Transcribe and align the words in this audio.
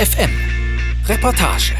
FM 0.00 0.30
Reportage 1.10 1.74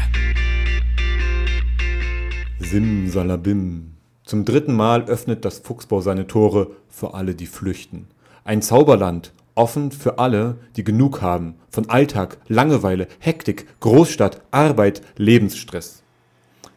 Simsalabim. 2.59 3.93
Zum 4.23 4.45
dritten 4.45 4.75
Mal 4.75 5.05
öffnet 5.05 5.43
das 5.43 5.57
Fuchsbau 5.57 6.01
seine 6.01 6.27
Tore 6.27 6.69
für 6.87 7.15
alle, 7.15 7.33
die 7.33 7.47
flüchten. 7.47 8.09
Ein 8.43 8.61
Zauberland, 8.61 9.33
offen 9.55 9.89
für 9.89 10.19
alle, 10.19 10.57
die 10.75 10.83
genug 10.83 11.23
haben 11.23 11.55
von 11.71 11.89
Alltag, 11.89 12.37
Langeweile, 12.47 13.07
Hektik, 13.17 13.65
Großstadt, 13.79 14.41
Arbeit, 14.51 15.01
Lebensstress. 15.17 16.03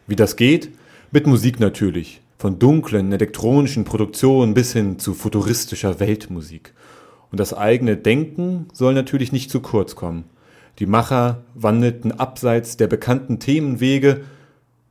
Wie 0.06 0.16
das 0.16 0.36
geht? 0.36 0.70
Mit 1.10 1.26
Musik 1.26 1.60
natürlich. 1.60 2.22
Von 2.38 2.58
dunklen 2.58 3.12
elektronischen 3.12 3.84
Produktionen 3.84 4.54
bis 4.54 4.72
hin 4.72 4.98
zu 4.98 5.12
futuristischer 5.12 6.00
Weltmusik. 6.00 6.72
Und 7.30 7.38
das 7.38 7.52
eigene 7.52 7.98
Denken 7.98 8.68
soll 8.72 8.94
natürlich 8.94 9.30
nicht 9.30 9.50
zu 9.50 9.60
kurz 9.60 9.94
kommen. 9.94 10.24
Die 10.78 10.86
Macher 10.86 11.44
wandelten 11.54 12.12
abseits 12.12 12.76
der 12.76 12.88
bekannten 12.88 13.38
Themenwege. 13.38 14.22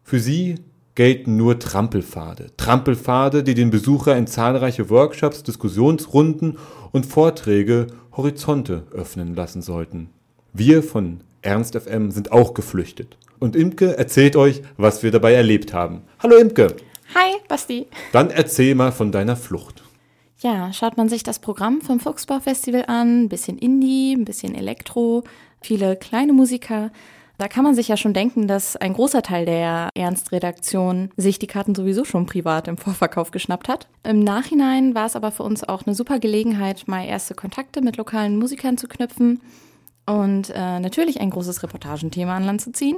Für 0.03 0.19
sie 0.19 0.55
gelten 0.95 1.35
nur 1.35 1.59
Trampelpfade. 1.59 2.51
Trampelpfade, 2.55 3.43
die 3.43 3.53
den 3.53 3.69
Besucher 3.69 4.15
in 4.15 4.27
zahlreiche 4.27 4.89
Workshops, 4.89 5.43
Diskussionsrunden 5.43 6.57
und 6.91 7.05
Vorträge 7.05 7.87
Horizonte 8.15 8.83
öffnen 8.91 9.35
lassen 9.35 9.61
sollten. 9.61 10.09
Wir 10.53 10.83
von 10.83 11.21
Ernst 11.41 11.75
FM 11.75 12.11
sind 12.11 12.31
auch 12.31 12.53
geflüchtet. 12.53 13.17
Und 13.39 13.55
Imke 13.55 13.97
erzählt 13.97 14.37
euch, 14.37 14.61
was 14.77 15.03
wir 15.03 15.11
dabei 15.11 15.33
erlebt 15.33 15.73
haben. 15.73 16.03
Hallo 16.19 16.37
Imke. 16.37 16.77
Hi, 17.13 17.33
Basti. 17.49 17.87
Dann 18.13 18.29
erzähl 18.29 18.75
mal 18.75 18.93
von 18.93 19.11
deiner 19.11 19.35
Flucht. 19.35 19.83
Ja, 20.39 20.71
schaut 20.73 20.97
man 20.97 21.09
sich 21.09 21.23
das 21.23 21.39
Programm 21.39 21.81
vom 21.81 21.99
Fuchsbau-Festival 21.99 22.85
an, 22.87 23.23
ein 23.23 23.29
bisschen 23.29 23.57
Indie, 23.57 24.13
ein 24.13 24.25
bisschen 24.25 24.55
Elektro, 24.55 25.23
viele 25.65 25.95
kleine 25.95 26.33
Musiker. 26.33 26.91
Da 27.37 27.47
kann 27.47 27.63
man 27.63 27.73
sich 27.73 27.87
ja 27.87 27.97
schon 27.97 28.13
denken, 28.13 28.47
dass 28.47 28.75
ein 28.75 28.93
großer 28.93 29.23
Teil 29.23 29.45
der 29.45 29.89
Ernst-Redaktion 29.95 31.09
sich 31.17 31.39
die 31.39 31.47
Karten 31.47 31.73
sowieso 31.73 32.05
schon 32.05 32.25
privat 32.25 32.67
im 32.67 32.77
Vorverkauf 32.77 33.31
geschnappt 33.31 33.67
hat. 33.67 33.87
Im 34.03 34.19
Nachhinein 34.19 34.93
war 34.93 35.07
es 35.07 35.15
aber 35.15 35.31
für 35.31 35.43
uns 35.43 35.63
auch 35.63 35.85
eine 35.85 35.95
super 35.95 36.19
Gelegenheit, 36.19 36.87
mal 36.87 37.05
erste 37.05 37.33
Kontakte 37.33 37.81
mit 37.81 37.97
lokalen 37.97 38.37
Musikern 38.37 38.77
zu 38.77 38.87
knüpfen 38.87 39.41
und 40.05 40.51
äh, 40.51 40.79
natürlich 40.79 41.21
ein 41.21 41.31
großes 41.31 41.63
Reportagenthema 41.63 42.35
an 42.35 42.45
Land 42.45 42.61
zu 42.61 42.71
ziehen. 42.71 42.97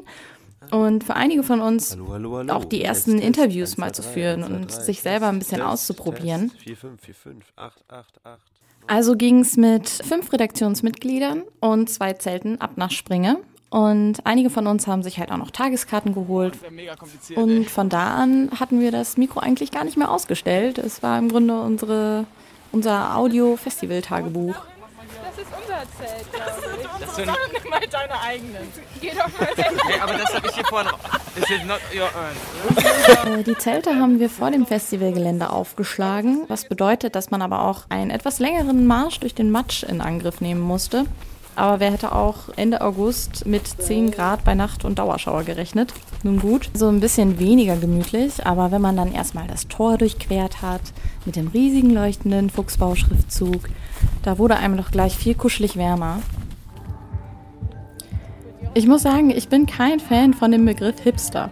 Und 0.72 1.04
für 1.04 1.16
einige 1.16 1.44
von 1.44 1.62
uns 1.62 1.92
Hallo, 1.92 2.10
hallo, 2.10 2.38
hallo. 2.38 2.54
auch 2.54 2.66
die 2.66 2.84
ersten 2.84 3.12
Test, 3.12 3.24
Test, 3.24 3.38
Interviews 3.38 3.70
1, 3.72 3.78
mal 3.78 3.94
2, 3.94 3.94
zu 3.94 4.02
3, 4.02 4.14
führen 4.14 4.44
1, 4.44 4.48
2, 4.48 4.56
und 4.56 4.72
3, 4.72 4.84
sich 4.84 5.02
selber 5.02 5.28
ein 5.28 5.40
Test, 5.40 5.50
bisschen 5.50 5.62
Test, 5.62 5.72
auszuprobieren. 5.72 6.50
Test, 6.50 6.64
4, 6.64 6.78
5, 6.78 7.02
4, 7.02 7.16
5, 7.16 7.54
8, 7.56 7.84
8, 7.88 8.26
8. 8.26 8.42
Also 8.88 9.16
ging 9.16 9.40
es 9.40 9.58
mit 9.58 9.90
fünf 9.90 10.32
Redaktionsmitgliedern 10.32 11.44
und 11.60 11.90
zwei 11.90 12.14
Zelten 12.14 12.62
ab 12.62 12.72
nach 12.76 12.92
Springe. 12.92 13.38
Und 13.70 14.26
einige 14.26 14.50
von 14.50 14.68
uns 14.68 14.88
haben 14.88 15.04
sich 15.04 15.20
halt 15.20 15.32
auch 15.32 15.38
noch 15.38 15.52
Tageskarten 15.52 16.14
geholt. 16.14 16.54
Und 17.36 17.70
von 17.70 17.90
da 17.90 18.16
an 18.16 18.50
hatten 18.58 18.80
wir 18.80 18.92
das 18.92 19.18
Mikro 19.18 19.40
eigentlich 19.40 19.72
gar 19.72 19.84
nicht 19.84 19.98
mehr 19.98 20.12
ausgestellt. 20.12 20.78
Es 20.78 21.04
war 21.04 21.20
im 21.20 21.30
Grunde 21.30 21.60
unsere, 21.60 22.26
unser 22.72 23.18
Audio-Festival-Tagebuch. 23.18 24.56
Das 25.36 25.46
ist 25.46 25.54
unser 25.58 25.82
Zelt, 25.98 26.32
glaube 26.32 26.52
ich. 26.82 27.06
Das 27.06 27.16
sind, 27.16 27.26
Sag 27.26 27.70
mal 27.70 27.80
deine 27.92 28.22
eigenen. 28.22 28.72
Geh 29.02 29.10
doch 29.12 29.28
mal 29.40 29.58
weg. 29.58 29.72
hey, 29.88 30.00
aber 30.02 30.14
das 30.14 30.34
habe 30.34 30.48
ich 30.48 30.54
hier 30.56 30.66
vorne. 30.66 30.92
This 31.36 31.50
is 31.50 31.64
not 31.66 31.80
your 31.94 32.10
own. 33.26 33.40
Äh, 33.40 33.44
Die 33.44 33.58
Zelte 33.58 33.96
haben 33.96 34.20
wir 34.20 34.30
vor 34.30 34.52
dem 34.52 34.66
Festivalgelände 34.66 35.50
aufgeschlagen, 35.50 36.46
was 36.48 36.66
bedeutet, 36.66 37.16
dass 37.16 37.32
man 37.32 37.42
aber 37.42 37.64
auch 37.64 37.82
einen 37.90 38.12
etwas 38.12 38.40
längeren 38.40 38.86
Marsch 38.88 39.20
durch 39.20 39.36
den 39.36 39.52
Matsch 39.52 39.84
in 39.84 40.00
Angriff 40.02 40.40
nehmen 40.42 40.62
musste. 40.62 41.06
Aber 41.56 41.80
wer 41.80 41.92
hätte 41.92 42.12
auch 42.12 42.50
Ende 42.58 42.82
August 42.82 43.46
mit 43.46 43.66
10 43.66 44.12
Grad 44.12 44.44
bei 44.44 44.56
Nacht 44.56 44.84
und 44.84 45.00
Dauerschauer 45.00 45.44
gerechnet? 45.44 45.94
Nun 46.24 46.40
gut, 46.40 46.70
so 46.74 46.90
ein 46.90 47.00
bisschen 47.00 47.40
weniger 47.40 47.78
gemütlich, 47.78 48.46
aber 48.46 48.72
wenn 48.72 48.82
man 48.82 48.98
dann 48.98 49.14
erstmal 49.14 49.48
das 49.48 49.68
Tor 49.68 49.98
durchquert 49.98 50.62
hat, 50.62 50.82
mit 51.26 51.38
dem 51.38 51.48
riesigen 51.48 51.92
leuchtenden 51.92 52.50
Fuchsbauschriftzug, 52.50 53.70
da 54.24 54.38
wurde 54.38 54.58
einem 54.58 54.76
doch 54.76 54.92
gleich 54.92 55.16
viel 55.16 55.36
kuschelig 55.36 55.78
wärmer. 55.78 56.20
Ich 58.74 58.88
muss 58.88 59.04
sagen, 59.04 59.30
ich 59.30 59.48
bin 59.48 59.66
kein 59.66 60.02
Fan 60.02 60.34
von 60.34 60.52
dem 60.52 60.66
Begriff 60.66 61.00
Hipster. 61.00 61.52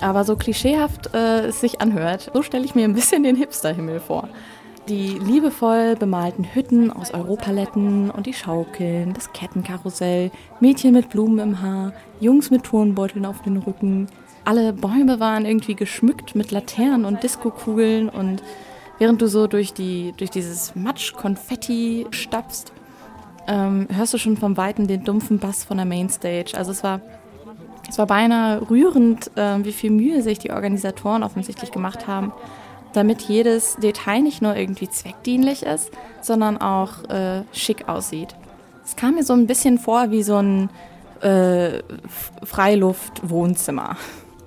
Aber 0.00 0.24
so 0.24 0.36
klischeehaft 0.36 1.12
äh, 1.12 1.46
es 1.46 1.60
sich 1.60 1.82
anhört, 1.82 2.30
so 2.32 2.42
stelle 2.42 2.64
ich 2.64 2.74
mir 2.74 2.84
ein 2.84 2.94
bisschen 2.94 3.22
den 3.22 3.36
Hipsterhimmel 3.36 4.00
vor. 4.00 4.28
Die 4.88 5.18
liebevoll 5.18 5.96
bemalten 5.96 6.44
Hütten 6.54 6.90
aus 6.90 7.12
Europaletten 7.12 8.10
und 8.10 8.24
die 8.24 8.32
Schaukeln, 8.32 9.12
das 9.12 9.34
Kettenkarussell, 9.34 10.30
Mädchen 10.60 10.94
mit 10.94 11.10
Blumen 11.10 11.40
im 11.40 11.60
Haar, 11.60 11.92
Jungs 12.20 12.50
mit 12.50 12.64
Turnbeuteln 12.64 13.26
auf 13.26 13.42
den 13.42 13.58
Rücken. 13.58 14.06
Alle 14.46 14.72
Bäume 14.72 15.20
waren 15.20 15.44
irgendwie 15.44 15.74
geschmückt 15.74 16.34
mit 16.34 16.52
Laternen 16.52 17.04
und 17.04 17.22
Diskokugeln 17.22 18.08
und 18.08 18.42
während 18.98 19.20
du 19.20 19.28
so 19.28 19.46
durch, 19.46 19.74
die, 19.74 20.14
durch 20.16 20.30
dieses 20.30 20.74
Matsch-Konfetti 20.74 22.06
stapfst, 22.10 22.72
ähm, 23.46 23.88
hörst 23.94 24.14
du 24.14 24.18
schon 24.18 24.38
vom 24.38 24.56
Weiten 24.56 24.86
den 24.86 25.04
dumpfen 25.04 25.38
Bass 25.38 25.64
von 25.64 25.76
der 25.76 25.86
Mainstage. 25.86 26.52
Also 26.56 26.70
es 26.70 26.82
war, 26.82 27.02
es 27.86 27.98
war 27.98 28.06
beinahe 28.06 28.70
rührend, 28.70 29.36
äh, 29.36 29.62
wie 29.62 29.72
viel 29.72 29.90
Mühe 29.90 30.22
sich 30.22 30.38
die 30.38 30.50
Organisatoren 30.50 31.22
offensichtlich 31.22 31.72
gemacht 31.72 32.06
haben, 32.06 32.32
damit 32.92 33.22
jedes 33.22 33.76
Detail 33.76 34.22
nicht 34.22 34.42
nur 34.42 34.56
irgendwie 34.56 34.88
zweckdienlich 34.88 35.62
ist, 35.62 35.90
sondern 36.22 36.58
auch 36.58 37.04
äh, 37.08 37.42
schick 37.52 37.88
aussieht. 37.88 38.34
Es 38.84 38.96
kam 38.96 39.16
mir 39.16 39.24
so 39.24 39.34
ein 39.34 39.46
bisschen 39.46 39.78
vor 39.78 40.10
wie 40.10 40.22
so 40.22 40.36
ein 40.36 40.70
äh, 41.20 41.82
Freiluft-Wohnzimmer. 42.44 43.96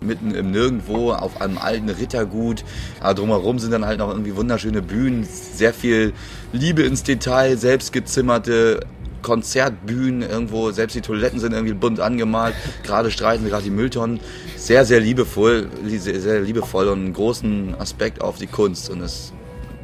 mitten 0.01 0.33
im 0.33 0.51
Nirgendwo 0.51 1.11
auf 1.11 1.39
einem 1.41 1.57
alten 1.57 1.89
Rittergut. 1.89 2.63
Aber 2.99 3.13
drumherum 3.13 3.59
sind 3.59 3.71
dann 3.71 3.85
halt 3.85 3.99
noch 3.99 4.09
irgendwie 4.09 4.35
wunderschöne 4.35 4.81
Bühnen, 4.81 5.23
sehr 5.23 5.73
viel 5.73 6.13
Liebe 6.51 6.81
ins 6.83 7.03
Detail, 7.03 7.57
selbstgezimmerte 7.57 8.79
Konzertbühnen 9.21 10.21
irgendwo, 10.21 10.71
selbst 10.71 10.95
die 10.95 11.01
Toiletten 11.01 11.39
sind 11.39 11.53
irgendwie 11.53 11.73
bunt 11.73 11.99
angemalt, 11.99 12.55
gerade 12.83 13.11
streichen 13.11 13.43
sie 13.43 13.49
gerade 13.49 13.63
die 13.63 13.69
Mülltonnen. 13.69 14.19
Sehr, 14.55 14.85
sehr 14.85 14.99
liebevoll, 14.99 15.69
sehr, 15.85 16.19
sehr 16.19 16.41
liebevoll 16.41 16.87
und 16.87 16.99
einen 16.99 17.13
großen 17.13 17.75
Aspekt 17.79 18.21
auf 18.21 18.37
die 18.37 18.47
Kunst 18.47 18.89
und 18.89 18.99
das 18.99 19.33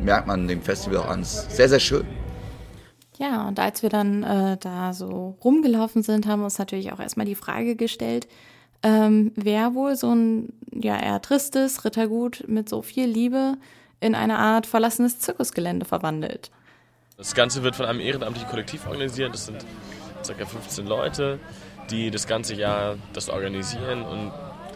merkt 0.02 0.28
man 0.28 0.47
dem 0.47 0.62
Festival 0.62 0.97
auch 0.97 1.09
an. 1.09 1.22
Es 1.22 1.34
ist 1.34 1.56
sehr, 1.56 1.70
sehr 1.70 1.80
schön. 1.80 2.06
Ja, 3.18 3.47
und 3.47 3.59
als 3.59 3.81
wir 3.81 3.90
dann 3.90 4.24
äh, 4.24 4.58
da 4.59 4.94
so 4.94 5.38
rumgelaufen 5.44 6.03
sind, 6.03 6.28
haben 6.28 6.42
wir 6.42 6.46
uns 6.46 6.59
natürlich 6.59 6.92
auch 6.94 7.00
erstmal 7.00 7.26
die 7.26 7.36
Frage 7.36 7.76
gestellt, 7.76 8.28
ähm, 8.84 9.31
wer 9.36 9.74
wohl 9.74 9.96
so 9.96 10.14
ein 10.14 10.53
ja 10.72 11.00
eher 11.00 11.22
tristes 11.22 11.84
Rittergut 11.84 12.44
mit 12.47 12.70
so 12.70 12.84
viel 12.84 13.08
Liebe 13.08 13.56
in 14.00 14.14
eine 14.14 14.38
Art 14.38 14.68
verlassenes 14.68 15.20
Zirkusgelände 15.20 15.86
verwandelt. 15.86 16.52
Das 17.17 17.33
Ganze 17.33 17.63
wird 17.63 17.75
von 17.75 17.88
einem 17.88 18.00
ehrenamtlichen 18.00 18.47
Kollektiv 18.47 18.85
organisiert. 18.85 19.33
Das 19.33 19.47
sind 19.47 19.66
ca. 20.23 20.45
15 20.45 20.85
Leute, 20.85 21.39
die 21.89 22.11
das 22.11 22.28
ganze 22.28 22.53
Jahr 22.53 22.97
das 23.11 23.29
organisieren 23.29 24.03
und 24.03 24.31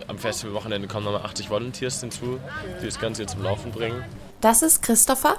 am 0.08 0.18
Festivalwochenende 0.18 0.88
kommen 0.88 1.06
nochmal 1.06 1.22
80 1.22 1.52
Volunteers 1.52 2.02
hinzu, 2.02 2.40
die 2.82 2.88
das 2.88 3.00
Ganze 3.00 3.22
hier 3.22 3.28
zum 3.28 3.44
Laufen 3.44 3.72
bringen. 3.72 4.04
Das 4.42 4.64
ist 4.64 4.82
Christopher. 4.82 5.38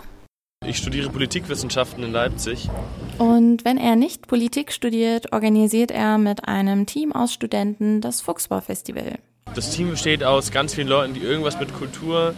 Ich 0.65 0.77
studiere 0.77 1.11
Politikwissenschaften 1.11 2.05
in 2.05 2.13
Leipzig. 2.13 2.71
Und 3.19 3.65
wenn 3.65 3.79
er 3.79 3.97
nicht 3.97 4.29
Politik 4.29 4.71
studiert, 4.71 5.33
organisiert 5.33 5.91
er 5.91 6.19
mit 6.19 6.47
einem 6.47 6.87
Team 6.87 7.13
aus 7.13 7.33
Studenten 7.33 8.01
das 8.01 8.21
Fuchsbau-Festival. 8.21 9.19
Das 9.57 9.71
Team 9.73 9.91
besteht 9.91 10.23
aus 10.23 10.53
ganz 10.53 10.75
vielen 10.75 10.87
Leuten, 10.87 11.15
die 11.15 11.21
irgendwas 11.21 11.59
mit 11.59 11.75
Kultur 11.75 12.33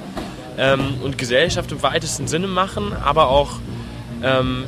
ähm, 0.57 0.95
und 1.03 1.19
Gesellschaft 1.19 1.71
im 1.71 1.83
weitesten 1.83 2.29
Sinne 2.29 2.47
machen, 2.47 2.95
aber 2.95 3.29
auch 3.29 3.59
ähm, 4.25 4.65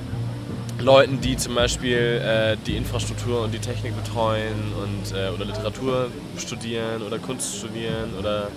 Leuten, 0.78 1.20
die 1.20 1.36
zum 1.36 1.54
Beispiel 1.54 1.96
äh, 1.96 2.56
die 2.66 2.76
Infrastruktur 2.76 3.42
und 3.42 3.54
die 3.54 3.58
Technik 3.58 3.96
betreuen 3.96 4.72
und, 4.82 5.16
äh, 5.16 5.30
oder 5.30 5.44
Literatur 5.46 6.10
studieren 6.36 7.02
oder 7.02 7.18
Kunst 7.18 7.56
studieren 7.56 8.10
oder 8.18 8.48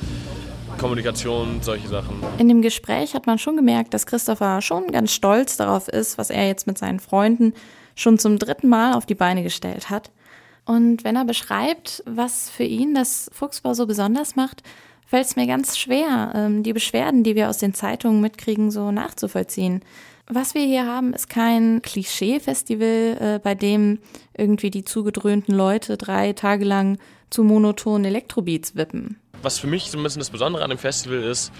Kommunikation, 0.77 1.61
solche 1.61 1.87
Sachen. 1.87 2.21
In 2.37 2.47
dem 2.47 2.61
Gespräch 2.61 3.13
hat 3.13 3.25
man 3.25 3.39
schon 3.39 3.55
gemerkt, 3.55 3.93
dass 3.93 4.05
Christopher 4.05 4.61
schon 4.61 4.91
ganz 4.91 5.11
stolz 5.11 5.57
darauf 5.57 5.87
ist, 5.87 6.17
was 6.17 6.29
er 6.29 6.47
jetzt 6.47 6.67
mit 6.67 6.77
seinen 6.77 6.99
Freunden 6.99 7.53
schon 7.95 8.17
zum 8.17 8.37
dritten 8.37 8.69
Mal 8.69 8.93
auf 8.93 9.05
die 9.05 9.15
Beine 9.15 9.43
gestellt 9.43 9.89
hat. 9.89 10.11
Und 10.65 11.03
wenn 11.03 11.15
er 11.15 11.25
beschreibt, 11.25 12.03
was 12.05 12.49
für 12.49 12.63
ihn 12.63 12.93
das 12.93 13.29
Fuchsbau 13.33 13.73
so 13.73 13.87
besonders 13.87 14.35
macht, 14.35 14.61
fällt 15.05 15.25
es 15.25 15.35
mir 15.35 15.47
ganz 15.47 15.77
schwer, 15.77 16.31
ähm, 16.35 16.63
die 16.63 16.73
Beschwerden, 16.73 17.23
die 17.23 17.35
wir 17.35 17.49
aus 17.49 17.57
den 17.57 17.73
Zeitungen 17.73 18.21
mitkriegen, 18.21 18.69
so 18.69 18.91
nachzuvollziehen. 18.91 19.81
Was 20.31 20.53
wir 20.53 20.61
hier 20.61 20.85
haben, 20.85 21.13
ist 21.13 21.27
kein 21.27 21.81
Klischee-Festival, 21.81 23.17
äh, 23.19 23.39
bei 23.41 23.55
dem 23.55 23.97
irgendwie 24.37 24.69
die 24.69 24.85
zugedröhnten 24.85 25.55
Leute 25.55 25.97
drei 25.97 26.33
Tage 26.33 26.65
lang 26.65 26.99
zu 27.31 27.43
monotonen 27.43 28.05
Elektrobeats 28.05 28.75
wippen. 28.75 29.19
Was 29.41 29.57
für 29.57 29.65
mich 29.65 29.89
so 29.89 29.97
ein 29.97 30.03
bisschen 30.03 30.19
das 30.19 30.29
Besondere 30.29 30.63
an 30.63 30.69
dem 30.69 30.77
Festival 30.77 31.23
ist, 31.23 31.51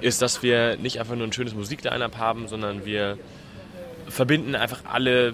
ist, 0.00 0.22
dass 0.22 0.42
wir 0.42 0.76
nicht 0.76 0.98
einfach 0.98 1.14
nur 1.14 1.24
ein 1.24 1.32
schönes 1.32 1.54
Musikline-up 1.54 2.18
haben, 2.18 2.48
sondern 2.48 2.84
wir 2.84 3.16
verbinden 4.08 4.56
einfach 4.56 4.80
alle 4.92 5.32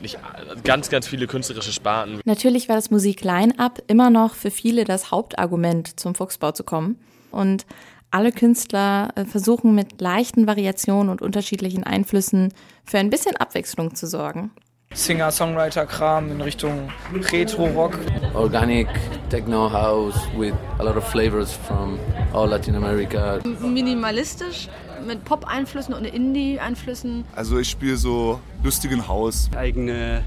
nicht 0.00 0.18
ganz, 0.64 0.88
ganz 0.88 1.06
viele 1.06 1.26
künstlerische 1.26 1.72
Sparten. 1.72 2.20
Natürlich 2.24 2.70
war 2.70 2.76
das 2.76 2.90
Musik-Line-Up 2.90 3.82
immer 3.86 4.08
noch 4.08 4.34
für 4.34 4.50
viele 4.50 4.84
das 4.84 5.10
Hauptargument, 5.10 6.00
zum 6.00 6.14
Fuchsbau 6.14 6.52
zu 6.52 6.64
kommen. 6.64 6.98
Und 7.30 7.66
alle 8.14 8.30
Künstler 8.30 9.10
äh, 9.16 9.24
versuchen 9.24 9.74
mit 9.74 10.00
leichten 10.00 10.46
Variationen 10.46 11.10
und 11.10 11.20
unterschiedlichen 11.20 11.82
Einflüssen 11.82 12.52
für 12.84 12.98
ein 12.98 13.10
bisschen 13.10 13.36
Abwechslung 13.36 13.96
zu 13.96 14.06
sorgen. 14.06 14.52
Singer-Songwriter-Kram 14.94 16.30
in 16.30 16.40
Richtung 16.40 16.88
Retro-Rock. 17.12 17.98
Organic 18.34 18.86
Techno 19.30 19.68
House 19.68 20.14
with 20.38 20.54
a 20.78 20.84
lot 20.84 20.96
of 20.96 21.04
flavors 21.08 21.52
from 21.52 21.98
all 22.32 22.48
Latin 22.48 22.76
America. 22.76 23.40
Minimalistisch 23.60 24.68
mit 25.04 25.24
Pop-Einflüssen 25.24 25.92
und 25.92 26.04
Indie-Einflüssen. 26.04 27.24
Also 27.34 27.58
ich 27.58 27.68
spiele 27.68 27.96
so 27.96 28.38
lustigen 28.62 29.08
Haus. 29.08 29.50
Eigene 29.56 30.22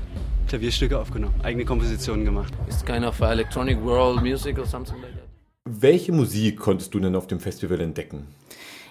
Klavierstücke 0.49 0.99
aufgenommen, 0.99 1.35
eigene 1.41 1.63
Kompositionen 1.63 2.25
gemacht. 2.25 2.53
It's 2.67 2.83
kind 2.83 3.05
of 3.05 3.17
electronic 3.21 3.81
world 3.81 4.21
music 4.21 4.59
or 4.59 4.65
something 4.65 5.01
like 5.01 5.13
that. 5.13 5.16
Welche 5.79 6.11
Musik 6.11 6.57
konntest 6.59 6.95
du 6.95 6.99
denn 6.99 7.15
auf 7.15 7.27
dem 7.27 7.39
Festival 7.39 7.79
entdecken? 7.81 8.25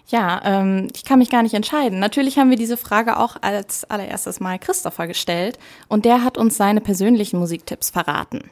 Ja, 0.06 0.40
ähm, 0.44 0.86
ich 0.94 1.04
kann 1.04 1.18
mich 1.18 1.30
gar 1.30 1.42
nicht 1.42 1.54
entscheiden. 1.54 1.98
Natürlich 1.98 2.38
haben 2.38 2.48
wir 2.48 2.56
diese 2.56 2.76
Frage 2.76 3.18
auch 3.18 3.36
als 3.40 3.82
allererstes 3.90 4.38
Mal 4.38 4.60
Christopher 4.60 5.08
gestellt 5.08 5.58
und 5.88 6.04
der 6.04 6.22
hat 6.22 6.38
uns 6.38 6.56
seine 6.56 6.80
persönlichen 6.80 7.40
Musiktipps 7.40 7.90
verraten. 7.90 8.50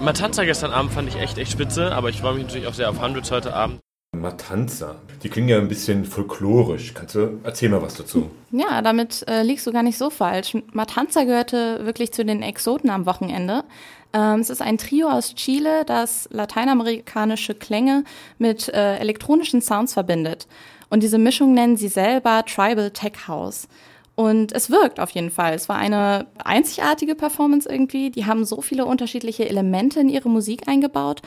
Matanza 0.00 0.44
gestern 0.44 0.72
Abend 0.72 0.92
fand 0.92 1.08
ich 1.08 1.14
echt, 1.14 1.38
echt 1.38 1.52
spitze, 1.52 1.92
aber 1.92 2.08
ich 2.10 2.20
freue 2.20 2.34
mich 2.34 2.42
natürlich 2.42 2.66
auch 2.66 2.74
sehr 2.74 2.90
auf 2.90 3.00
Hundreds 3.00 3.30
heute 3.30 3.54
Abend. 3.54 3.78
Matanza. 4.20 4.96
Die 5.22 5.28
klingen 5.28 5.48
ja 5.48 5.58
ein 5.58 5.68
bisschen 5.68 6.04
folklorisch. 6.04 6.94
Kannst 6.94 7.14
du 7.14 7.40
erzähl 7.42 7.68
mal 7.68 7.82
was 7.82 7.94
dazu? 7.94 8.30
Ja, 8.50 8.82
damit 8.82 9.24
äh, 9.28 9.42
liegst 9.42 9.66
du 9.66 9.72
gar 9.72 9.82
nicht 9.82 9.98
so 9.98 10.10
falsch. 10.10 10.56
Matanza 10.72 11.24
gehörte 11.24 11.84
wirklich 11.84 12.12
zu 12.12 12.24
den 12.24 12.42
Exoten 12.42 12.90
am 12.90 13.06
Wochenende. 13.06 13.64
Ähm, 14.12 14.40
es 14.40 14.50
ist 14.50 14.62
ein 14.62 14.78
Trio 14.78 15.08
aus 15.08 15.34
Chile, 15.34 15.84
das 15.84 16.28
lateinamerikanische 16.32 17.54
Klänge 17.54 18.04
mit 18.38 18.68
äh, 18.68 18.96
elektronischen 18.98 19.60
Sounds 19.60 19.94
verbindet. 19.94 20.46
Und 20.88 21.02
diese 21.02 21.18
Mischung 21.18 21.54
nennen 21.54 21.76
sie 21.76 21.88
selber 21.88 22.44
Tribal 22.44 22.90
Tech 22.90 23.28
House. 23.28 23.68
Und 24.16 24.52
es 24.52 24.70
wirkt 24.70 24.98
auf 24.98 25.10
jeden 25.10 25.30
Fall. 25.30 25.52
Es 25.54 25.68
war 25.68 25.76
eine 25.76 26.26
einzigartige 26.42 27.14
Performance 27.14 27.68
irgendwie. 27.68 28.10
Die 28.10 28.24
haben 28.24 28.46
so 28.46 28.62
viele 28.62 28.86
unterschiedliche 28.86 29.46
Elemente 29.46 30.00
in 30.00 30.08
ihre 30.08 30.30
Musik 30.30 30.66
eingebaut. 30.68 31.20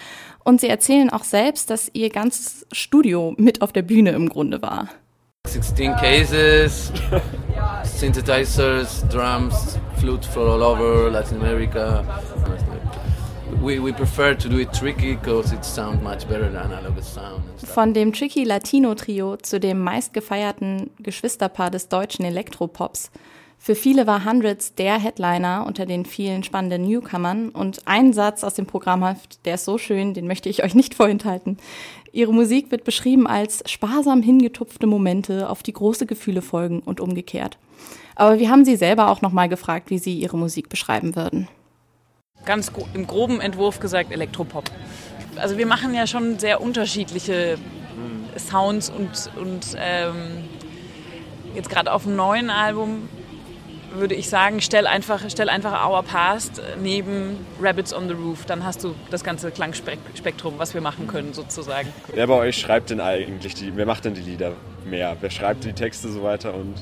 Und 0.44 0.60
sie 0.60 0.70
erzählen 0.70 1.12
auch 1.12 1.24
selbst, 1.24 1.70
dass 1.70 1.92
ihr 1.94 2.10
ganzes 2.10 2.66
Studio 2.72 3.36
mit 3.38 3.62
auf 3.62 3.72
der 3.72 3.84
Bühne 3.84 4.10
im 4.12 4.28
Grunde 4.28 4.64
war. 4.64 4.90
16 5.48 5.96
cases, 5.98 6.92
synthesizers, 7.84 9.08
drums, 9.08 9.80
flute 9.98 10.28
for 10.28 10.48
all 10.48 10.64
over 10.64 11.12
Latin 11.12 11.38
America. 11.38 12.04
We, 13.62 13.78
we 13.84 13.92
prefer 13.92 14.34
to 14.36 14.48
do 14.48 14.60
it 14.60 14.72
tricky 14.72 15.16
because 15.16 15.54
it 15.54 15.66
sounds 15.66 16.02
much 16.02 16.26
better 16.30 16.50
than 16.50 16.72
analog 16.72 17.04
sound. 17.04 17.44
Von 17.58 17.94
dem 17.94 18.14
Tricky 18.14 18.46
Latino 18.46 18.96
Trio 18.96 19.36
zu 19.36 19.60
dem 19.60 19.80
meistgefeierten 19.80 20.92
Geschwisterpaar 21.00 21.70
des 21.70 21.90
deutschen 21.90 22.24
Elektropops. 22.24 23.12
Für 23.58 23.76
viele 23.76 24.08
war 24.08 24.24
Hundreds 24.24 24.76
der 24.76 24.98
Headliner 24.98 25.66
unter 25.68 25.86
den 25.86 26.06
vielen 26.06 26.44
spannenden 26.44 26.84
Newcomern 26.84 27.50
und 27.50 27.86
ein 27.86 28.14
Satz 28.14 28.46
aus 28.46 28.54
dem 28.54 28.66
Programmheft, 28.66 29.46
der 29.46 29.56
ist 29.56 29.66
so 29.66 29.78
schön, 29.78 30.14
den 30.14 30.26
möchte 30.26 30.48
ich 30.48 30.64
euch 30.64 30.74
nicht 30.74 30.96
vorenthalten. 30.96 31.58
Ihre 32.14 32.34
Musik 32.34 32.72
wird 32.72 32.86
beschrieben 32.86 33.28
als 33.28 33.62
sparsam 33.70 34.22
hingetupfte 34.22 34.88
Momente, 34.88 35.50
auf 35.50 35.64
die 35.64 35.74
große 35.74 36.06
Gefühle 36.06 36.42
folgen 36.42 36.80
und 36.80 37.02
umgekehrt. 37.02 37.58
Aber 38.16 38.40
wir 38.40 38.50
haben 38.50 38.64
sie 38.64 38.78
selber 38.78 39.10
auch 39.10 39.22
nochmal 39.22 39.50
gefragt, 39.50 39.90
wie 39.90 40.00
sie 40.00 40.18
ihre 40.18 40.38
Musik 40.38 40.70
beschreiben 40.70 41.18
würden. 41.18 41.50
Ganz 42.46 42.72
im 42.94 43.06
groben 43.06 43.42
Entwurf 43.42 43.80
gesagt 43.80 44.12
Elektropop. 44.12 44.72
Also 45.36 45.58
wir 45.58 45.66
machen 45.66 45.94
ja 45.94 46.08
schon 46.08 46.40
sehr 46.40 46.62
unterschiedliche 46.62 47.58
Sounds 48.38 48.90
und, 48.90 49.30
und 49.40 49.76
ähm, 49.78 50.46
jetzt 51.56 51.70
gerade 51.70 51.92
auf 51.92 52.04
dem 52.04 52.16
neuen 52.16 52.50
Album 52.50 53.10
würde 53.94 54.14
ich 54.14 54.30
sagen, 54.30 54.62
stell 54.62 54.86
einfach, 54.86 55.24
stell 55.30 55.50
einfach 55.50 55.88
Our 55.88 56.04
Past 56.04 56.62
neben 56.82 57.38
Rabbits 57.60 57.94
on 57.94 58.08
the 58.08 58.14
Roof. 58.14 58.46
Dann 58.46 58.64
hast 58.64 58.84
du 58.84 58.94
das 59.10 59.24
ganze 59.24 59.52
Klangspektrum, 59.52 60.56
was 60.58 60.74
wir 60.76 60.82
machen 60.82 61.08
können, 61.08 61.34
sozusagen. 61.34 61.92
Wer 62.14 62.28
bei 62.28 62.36
euch 62.36 62.58
schreibt 62.58 62.92
denn 62.92 63.02
eigentlich 63.02 63.56
die, 63.56 63.76
wer 63.76 63.88
macht 63.88 64.06
denn 64.06 64.14
die 64.14 64.22
Lieder 64.22 64.54
mehr? 64.86 65.18
Wer 65.20 65.32
schreibt 65.32 65.64
die 65.64 65.74
Texte 65.74 66.10
so 66.10 66.24
weiter 66.24 66.54
und. 66.54 66.76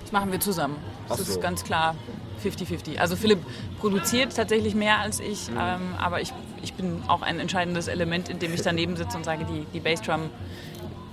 Das 0.00 0.12
machen 0.12 0.32
wir 0.32 0.40
zusammen. 0.40 0.76
Das 1.08 1.18
so. 1.18 1.32
ist 1.32 1.40
ganz 1.42 1.64
klar 1.64 1.94
50-50. 2.38 2.98
Also 2.98 3.16
Philipp 3.16 3.38
produziert 3.80 4.34
tatsächlich 4.36 4.74
mehr 4.74 4.98
als 4.98 5.20
ich, 5.20 5.48
Mhm. 5.50 5.56
ähm, 5.60 5.80
aber 5.98 6.20
ich, 6.20 6.32
ich 6.62 6.74
bin 6.74 7.02
auch 7.08 7.22
ein 7.22 7.38
entscheidendes 7.40 7.88
Element, 7.88 8.28
in 8.28 8.38
dem 8.38 8.54
ich 8.54 8.62
daneben 8.62 8.96
sitze 8.96 9.16
und 9.16 9.24
sage, 9.24 9.44
die, 9.44 9.66
die 9.72 9.80
Bassdrum 9.80 10.30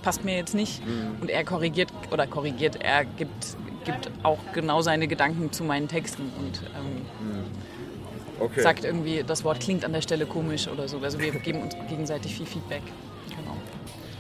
passt 0.02 0.24
mir 0.24 0.36
jetzt 0.36 0.54
nicht. 0.56 0.86
Mhm. 0.86 1.18
Und 1.22 1.30
er 1.30 1.44
korrigiert, 1.44 1.90
oder 2.12 2.28
korrigiert, 2.28 2.78
er 2.84 3.06
gibt, 3.06 3.58
gibt 3.86 4.10
auch 4.24 4.40
genau 4.54 4.82
seine 4.82 5.08
Gedanken 5.08 5.52
zu 5.52 5.64
meinen 5.64 5.88
Texten 5.88 6.32
und 6.40 6.62
ähm, 6.76 7.44
Okay. 8.38 8.60
sagt 8.62 8.84
irgendwie, 8.84 9.24
das 9.26 9.46
Wort 9.46 9.62
klingt 9.62 9.86
an 9.86 9.94
der 9.94 10.02
Stelle 10.02 10.26
komisch 10.26 10.68
oder 10.68 10.90
so. 10.90 11.00
Also 11.00 11.20
wir 11.22 11.32
geben 11.32 11.62
uns 11.62 11.74
gegenseitig 11.88 12.36
viel 12.36 12.46
Feedback. 12.46 12.82
Genau. 13.30 13.56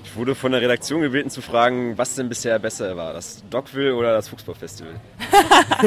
Ich 0.05 0.15
wurde 0.15 0.35
von 0.35 0.53
der 0.53 0.61
Redaktion 0.61 1.01
gebeten 1.01 1.29
zu 1.29 1.41
fragen, 1.41 1.97
was 1.97 2.15
denn 2.15 2.29
bisher 2.29 2.57
besser 2.57 2.95
war, 2.95 3.11
das 3.11 3.43
Dockville 3.49 3.93
oder 3.93 4.13
das 4.13 4.29
Fuchsbau-Festival? 4.29 4.93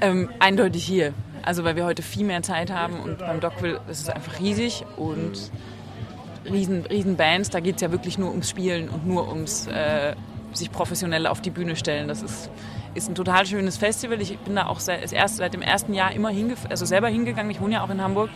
Ähm, 0.00 0.30
eindeutig 0.38 0.84
hier. 0.84 1.14
Also 1.42 1.64
weil 1.64 1.76
wir 1.76 1.84
heute 1.84 2.02
viel 2.02 2.26
mehr 2.26 2.42
Zeit 2.42 2.70
haben 2.70 3.00
und 3.00 3.18
beim 3.18 3.40
Dockville 3.40 3.80
ist 3.88 4.02
es 4.02 4.08
einfach 4.08 4.38
riesig 4.38 4.84
und 4.96 5.50
riesen, 6.50 6.84
riesen 6.86 7.16
Bands, 7.16 7.50
da 7.50 7.60
geht 7.60 7.76
es 7.76 7.82
ja 7.82 7.90
wirklich 7.90 8.18
nur 8.18 8.30
ums 8.30 8.50
Spielen 8.50 8.88
und 8.88 9.06
nur 9.06 9.28
ums 9.28 9.66
äh, 9.66 10.14
sich 10.52 10.70
professionell 10.70 11.26
auf 11.26 11.40
die 11.40 11.50
Bühne 11.50 11.76
stellen. 11.76 12.08
Das 12.08 12.22
ist, 12.22 12.50
ist 12.94 13.08
ein 13.08 13.14
total 13.14 13.46
schönes 13.46 13.76
Festival. 13.76 14.20
Ich 14.20 14.38
bin 14.38 14.56
da 14.56 14.66
auch 14.66 14.80
seit, 14.80 15.02
das 15.02 15.12
erste, 15.12 15.38
seit 15.38 15.54
dem 15.54 15.62
ersten 15.62 15.94
Jahr 15.94 16.12
immer 16.12 16.30
hingef 16.30 16.66
also 16.68 16.84
selber 16.84 17.08
hingegangen. 17.08 17.50
Ich 17.50 17.60
wohne 17.60 17.74
ja 17.74 17.84
auch 17.84 17.90
in 17.90 18.02
Hamburg. 18.02 18.30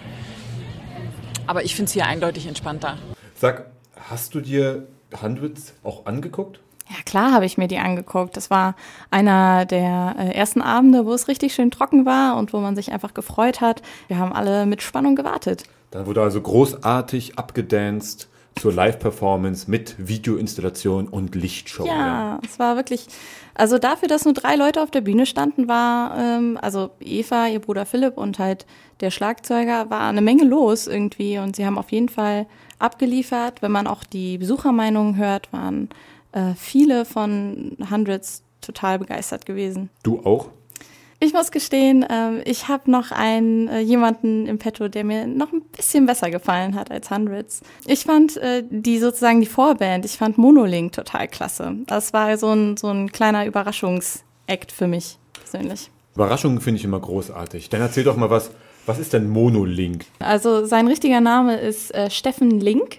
Aber 1.46 1.64
ich 1.64 1.74
finde 1.74 1.88
es 1.88 1.92
hier 1.92 2.06
eindeutig 2.06 2.46
entspannter. 2.46 2.98
Sag, 3.34 3.66
hast 3.96 4.34
du 4.34 4.40
dir 4.40 4.86
Hundreds 5.20 5.74
auch 5.82 6.06
angeguckt? 6.06 6.60
Ja, 6.92 7.02
klar 7.06 7.32
habe 7.32 7.46
ich 7.46 7.56
mir 7.56 7.68
die 7.68 7.78
angeguckt. 7.78 8.36
Das 8.36 8.50
war 8.50 8.74
einer 9.10 9.64
der 9.64 10.14
äh, 10.18 10.34
ersten 10.34 10.60
Abende, 10.60 11.06
wo 11.06 11.14
es 11.14 11.26
richtig 11.26 11.54
schön 11.54 11.70
trocken 11.70 12.04
war 12.04 12.36
und 12.36 12.52
wo 12.52 12.58
man 12.58 12.76
sich 12.76 12.92
einfach 12.92 13.14
gefreut 13.14 13.62
hat. 13.62 13.80
Wir 14.08 14.18
haben 14.18 14.34
alle 14.34 14.66
mit 14.66 14.82
Spannung 14.82 15.16
gewartet. 15.16 15.64
Dann 15.90 16.04
wurde 16.06 16.20
also 16.20 16.40
großartig 16.40 17.38
abgedanced 17.38 18.28
zur 18.56 18.74
Live-Performance 18.74 19.70
mit 19.70 19.94
Videoinstallation 19.96 21.08
und 21.08 21.34
Lichtshow. 21.34 21.86
Ja, 21.86 22.38
es 22.44 22.58
war 22.58 22.76
wirklich, 22.76 23.06
also 23.54 23.78
dafür, 23.78 24.08
dass 24.08 24.26
nur 24.26 24.34
drei 24.34 24.56
Leute 24.56 24.82
auf 24.82 24.90
der 24.90 25.00
Bühne 25.00 25.24
standen, 25.24 25.68
war, 25.68 26.18
ähm, 26.18 26.58
also 26.60 26.90
Eva, 27.00 27.46
ihr 27.46 27.60
Bruder 27.60 27.86
Philipp 27.86 28.18
und 28.18 28.38
halt 28.38 28.66
der 29.00 29.10
Schlagzeuger, 29.10 29.88
war 29.88 30.02
eine 30.02 30.20
Menge 30.20 30.44
los 30.44 30.86
irgendwie 30.86 31.38
und 31.38 31.56
sie 31.56 31.64
haben 31.64 31.78
auf 31.78 31.90
jeden 31.92 32.10
Fall 32.10 32.46
abgeliefert. 32.78 33.62
Wenn 33.62 33.72
man 33.72 33.86
auch 33.86 34.04
die 34.04 34.36
Besuchermeinungen 34.36 35.16
hört, 35.16 35.50
waren 35.52 35.88
äh, 36.32 36.54
viele 36.56 37.04
von 37.04 37.76
Hundreds 37.90 38.42
total 38.60 38.98
begeistert 38.98 39.46
gewesen. 39.46 39.90
Du 40.02 40.20
auch? 40.24 40.48
Ich 41.24 41.32
muss 41.32 41.52
gestehen, 41.52 42.04
ähm, 42.10 42.40
ich 42.44 42.66
habe 42.66 42.90
noch 42.90 43.12
einen 43.12 43.68
äh, 43.68 43.78
jemanden 43.78 44.46
im 44.48 44.58
Petto, 44.58 44.88
der 44.88 45.04
mir 45.04 45.28
noch 45.28 45.52
ein 45.52 45.62
bisschen 45.62 46.04
besser 46.04 46.32
gefallen 46.32 46.74
hat 46.74 46.90
als 46.90 47.10
Hundreds. 47.10 47.60
Ich 47.86 48.00
fand 48.00 48.36
äh, 48.38 48.64
die 48.68 48.98
sozusagen 48.98 49.40
die 49.40 49.46
Vorband, 49.46 50.04
ich 50.04 50.16
fand 50.18 50.36
Monolink 50.36 50.90
total 50.90 51.28
klasse. 51.28 51.76
Das 51.86 52.12
war 52.12 52.36
so 52.38 52.48
ein, 52.48 52.76
so 52.76 52.88
ein 52.88 53.12
kleiner 53.12 53.46
Überraschungsakt 53.46 54.72
für 54.72 54.88
mich 54.88 55.18
persönlich. 55.32 55.92
Überraschungen 56.16 56.60
finde 56.60 56.78
ich 56.78 56.84
immer 56.84 56.98
großartig. 56.98 57.68
Dann 57.68 57.82
erzähl 57.82 58.02
doch 58.02 58.16
mal 58.16 58.30
was. 58.30 58.50
Was 58.84 58.98
ist 58.98 59.12
denn 59.12 59.28
Monolink? 59.28 60.06
Also 60.18 60.64
sein 60.64 60.88
richtiger 60.88 61.20
Name 61.20 61.56
ist 61.60 61.94
äh, 61.94 62.10
Steffen 62.10 62.58
Link. 62.58 62.98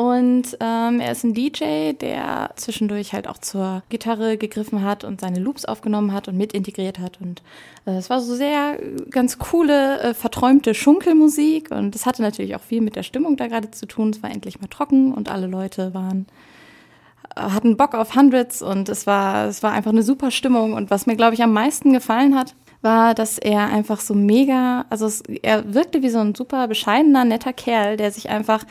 Und 0.00 0.56
ähm, 0.60 0.98
er 0.98 1.12
ist 1.12 1.24
ein 1.24 1.34
DJ, 1.34 1.92
der 1.92 2.52
zwischendurch 2.56 3.12
halt 3.12 3.28
auch 3.28 3.36
zur 3.36 3.82
Gitarre 3.90 4.38
gegriffen 4.38 4.82
hat 4.82 5.04
und 5.04 5.20
seine 5.20 5.40
Loops 5.40 5.66
aufgenommen 5.66 6.14
hat 6.14 6.26
und 6.26 6.38
mit 6.38 6.54
integriert 6.54 6.98
hat. 6.98 7.20
Und 7.20 7.42
äh, 7.84 7.98
es 7.98 8.08
war 8.08 8.22
so 8.22 8.34
sehr 8.34 8.82
äh, 8.82 8.96
ganz 9.10 9.38
coole, 9.38 10.00
äh, 10.00 10.14
verträumte 10.14 10.72
Schunkelmusik. 10.72 11.70
Und 11.70 11.94
es 11.94 12.06
hatte 12.06 12.22
natürlich 12.22 12.56
auch 12.56 12.62
viel 12.62 12.80
mit 12.80 12.96
der 12.96 13.02
Stimmung 13.02 13.36
da 13.36 13.46
gerade 13.46 13.72
zu 13.72 13.84
tun. 13.84 14.08
Es 14.08 14.22
war 14.22 14.30
endlich 14.30 14.58
mal 14.58 14.68
trocken 14.68 15.12
und 15.12 15.30
alle 15.30 15.46
Leute 15.46 15.92
waren 15.92 16.24
äh, 17.36 17.42
hatten 17.42 17.76
Bock 17.76 17.94
auf 17.94 18.14
Hundreds 18.14 18.62
und 18.62 18.88
es 18.88 19.06
war, 19.06 19.48
es 19.48 19.62
war 19.62 19.72
einfach 19.72 19.92
eine 19.92 20.02
super 20.02 20.30
Stimmung. 20.30 20.72
Und 20.72 20.90
was 20.90 21.04
mir, 21.04 21.16
glaube 21.16 21.34
ich, 21.34 21.42
am 21.42 21.52
meisten 21.52 21.92
gefallen 21.92 22.38
hat, 22.38 22.54
war, 22.80 23.12
dass 23.12 23.36
er 23.36 23.66
einfach 23.66 24.00
so 24.00 24.14
mega, 24.14 24.86
also 24.88 25.04
es, 25.04 25.20
er 25.42 25.74
wirkte 25.74 26.02
wie 26.02 26.08
so 26.08 26.20
ein 26.20 26.34
super 26.34 26.68
bescheidener, 26.68 27.26
netter 27.26 27.52
Kerl, 27.52 27.98
der 27.98 28.10
sich 28.12 28.30
einfach 28.30 28.64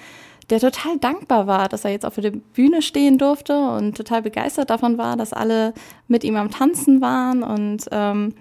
der 0.49 0.59
total 0.59 0.97
dankbar 0.99 1.47
war, 1.47 1.69
dass 1.69 1.85
er 1.85 1.91
jetzt 1.91 2.05
auf 2.05 2.15
der 2.15 2.31
Bühne 2.31 2.81
stehen 2.81 3.17
durfte 3.17 3.57
und 3.57 3.95
total 3.95 4.21
begeistert 4.21 4.69
davon 4.69 4.97
war, 4.97 5.15
dass 5.17 5.33
alle 5.33 5.73
mit 6.07 6.23
ihm 6.23 6.35
am 6.35 6.49
Tanzen 6.49 7.01
waren. 7.01 7.43
Und 7.43 7.85
ähm, 7.91 8.33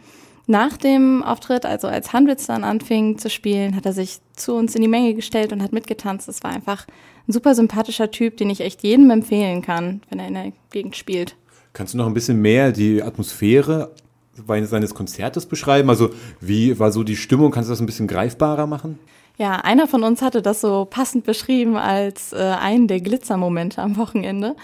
Nach 0.50 0.78
dem 0.78 1.22
Auftritt, 1.22 1.66
also 1.66 1.88
als 1.88 2.14
Hundreds 2.14 2.46
dann 2.46 2.64
anfing 2.64 3.18
zu 3.18 3.28
spielen, 3.28 3.76
hat 3.76 3.84
er 3.84 3.92
sich 3.92 4.20
zu 4.34 4.54
uns 4.54 4.74
in 4.74 4.80
die 4.80 4.88
Menge 4.88 5.12
gestellt 5.12 5.52
und 5.52 5.62
hat 5.62 5.72
mitgetanzt. 5.74 6.26
Das 6.26 6.42
war 6.42 6.50
einfach 6.50 6.86
ein 7.28 7.32
super 7.32 7.54
sympathischer 7.54 8.10
Typ, 8.10 8.38
den 8.38 8.48
ich 8.48 8.62
echt 8.62 8.82
jedem 8.82 9.10
empfehlen 9.10 9.60
kann, 9.60 10.00
wenn 10.08 10.18
er 10.18 10.28
in 10.28 10.34
der 10.34 10.52
Gegend 10.70 10.96
spielt. 10.96 11.36
Kannst 11.74 11.92
du 11.92 11.98
noch 11.98 12.06
ein 12.06 12.14
bisschen 12.14 12.40
mehr 12.40 12.72
die 12.72 13.02
Atmosphäre 13.02 13.92
seines 14.62 14.94
Konzertes 14.94 15.44
beschreiben? 15.44 15.90
Also 15.90 16.10
wie 16.40 16.78
war 16.78 16.92
so 16.92 17.02
die 17.02 17.16
Stimmung? 17.16 17.50
Kannst 17.50 17.68
du 17.68 17.72
das 17.72 17.80
ein 17.80 17.86
bisschen 17.86 18.06
greifbarer 18.08 18.66
machen? 18.66 18.98
Ja, 19.38 19.52
einer 19.52 19.86
von 19.86 20.02
uns 20.02 20.20
hatte 20.20 20.42
das 20.42 20.60
so 20.60 20.84
passend 20.84 21.24
beschrieben 21.24 21.76
als 21.76 22.32
äh, 22.32 22.38
einen 22.38 22.88
der 22.88 23.00
Glitzermomente 23.00 23.80
am 23.80 23.96
Wochenende. 23.96 24.56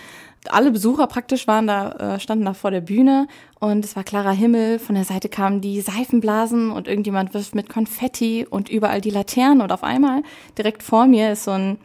Alle 0.48 0.72
Besucher 0.72 1.06
praktisch 1.06 1.46
waren 1.46 1.68
da, 1.68 1.92
äh, 2.16 2.20
standen 2.20 2.44
da 2.44 2.54
vor 2.54 2.72
der 2.72 2.80
Bühne 2.80 3.28
und 3.60 3.84
es 3.84 3.94
war 3.94 4.02
klarer 4.02 4.32
Himmel. 4.32 4.80
Von 4.80 4.96
der 4.96 5.04
Seite 5.04 5.28
kamen 5.28 5.60
die 5.60 5.80
Seifenblasen 5.80 6.72
und 6.72 6.88
irgendjemand 6.88 7.34
wirft 7.34 7.54
mit 7.54 7.68
Konfetti 7.68 8.46
und 8.50 8.68
überall 8.68 9.00
die 9.00 9.10
Laternen 9.10 9.62
und 9.62 9.70
auf 9.70 9.84
einmal 9.84 10.24
direkt 10.58 10.82
vor 10.82 11.06
mir 11.06 11.30
ist 11.30 11.44
so 11.44 11.52
ein 11.52 11.78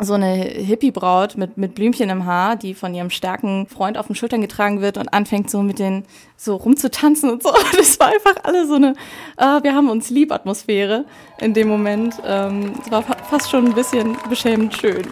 so 0.00 0.14
eine 0.14 0.34
Hippie-Braut 0.34 1.36
mit, 1.36 1.58
mit 1.58 1.74
Blümchen 1.74 2.08
im 2.08 2.24
Haar, 2.24 2.56
die 2.56 2.74
von 2.74 2.94
ihrem 2.94 3.10
starken 3.10 3.66
Freund 3.66 3.98
auf 3.98 4.06
den 4.06 4.16
Schultern 4.16 4.40
getragen 4.40 4.80
wird 4.80 4.96
und 4.96 5.08
anfängt 5.08 5.50
so 5.50 5.62
mit 5.62 5.78
den, 5.78 6.04
so 6.36 6.56
rumzutanzen 6.56 7.30
und 7.30 7.42
so. 7.42 7.50
Das 7.76 7.98
war 8.00 8.08
einfach 8.08 8.36
alle 8.44 8.66
so 8.66 8.74
eine, 8.74 8.94
äh, 9.36 9.62
wir 9.62 9.74
haben 9.74 9.90
uns 9.90 10.10
lieb 10.10 10.32
Atmosphäre 10.32 11.04
in 11.40 11.54
dem 11.54 11.68
Moment. 11.68 12.14
Ähm, 12.24 12.72
es 12.82 12.90
war 12.90 13.02
fa 13.02 13.16
fast 13.28 13.50
schon 13.50 13.66
ein 13.66 13.74
bisschen 13.74 14.16
beschämend 14.28 14.74
schön. 14.74 15.06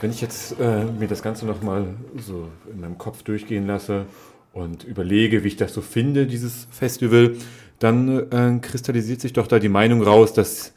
Wenn 0.00 0.10
ich 0.10 0.20
jetzt 0.20 0.58
äh, 0.58 0.84
mir 0.84 1.08
das 1.08 1.22
Ganze 1.22 1.46
nochmal 1.46 1.94
so 2.16 2.48
in 2.72 2.80
meinem 2.80 2.96
Kopf 2.96 3.22
durchgehen 3.22 3.66
lasse 3.66 4.06
und 4.52 4.84
überlege, 4.84 5.44
wie 5.44 5.48
ich 5.48 5.56
das 5.56 5.74
so 5.74 5.82
finde, 5.82 6.26
dieses 6.26 6.66
Festival, 6.70 7.36
dann 7.78 8.30
äh, 8.30 8.58
kristallisiert 8.60 9.20
sich 9.20 9.32
doch 9.32 9.46
da 9.46 9.58
die 9.58 9.68
Meinung 9.68 10.02
raus, 10.02 10.32
dass 10.32 10.72